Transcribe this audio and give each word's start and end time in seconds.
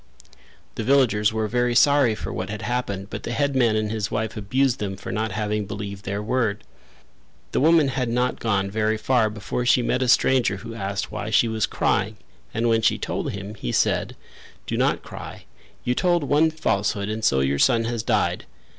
The 0.73 0.83
villagers 0.83 1.31
were 1.31 1.47
very 1.47 1.75
sorry 1.75 2.15
for 2.15 2.33
what 2.33 2.49
had 2.49 2.63
happened 2.63 3.11
but 3.11 3.21
the 3.21 3.33
headman 3.33 3.75
and 3.75 3.91
his 3.91 4.09
wife 4.09 4.35
abused 4.35 4.79
them 4.79 4.97
for 4.97 5.11
not 5.11 5.33
having 5.33 5.67
believed 5.67 6.05
their 6.05 6.23
word. 6.23 6.63
The 7.51 7.59
woman 7.59 7.89
had 7.89 8.09
not 8.09 8.39
gone 8.39 8.71
very 8.71 8.97
far 8.97 9.29
before 9.29 9.63
she 9.63 9.83
met 9.83 10.01
a 10.01 10.07
stranger 10.07 10.57
who 10.57 10.73
asked 10.73 11.11
why 11.11 11.29
she 11.29 11.47
was 11.47 11.67
crying 11.67 12.17
and 12.51 12.67
when 12.67 12.81
she 12.81 12.97
told 12.97 13.33
him, 13.33 13.53
he 13.53 13.71
said: 13.71 14.15
"Do 14.65 14.75
not 14.75 15.03
cry: 15.03 15.45
you 15.83 15.93
told 15.93 16.23
one 16.23 16.49
falsehood 16.49 17.07
and 17.07 17.23
so 17.23 17.41
your 17.41 17.59
son 17.59 17.83
has 17.83 18.01
died. 18.01 18.45